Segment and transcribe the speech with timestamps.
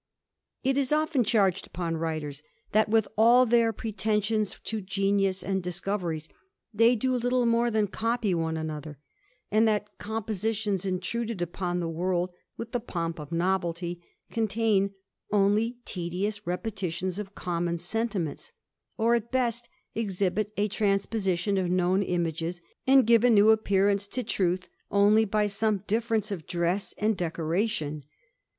[0.65, 5.61] JT is often charged upon writers, that with all their pre tensions to genius and
[5.61, 6.27] discoveries,
[6.73, 8.97] they do little more ^^ copy one another;
[9.51, 14.01] and that compositions intruded ^P^n the world with the pomp of novelty,
[14.31, 14.95] contain
[15.31, 18.51] only ^^ious repetitions of common sentiments,
[18.97, 24.23] or at best ^liibit a transposition of known images, and give a new Appearance to
[24.23, 28.03] truth only by some slight difference of dress A^d decoration.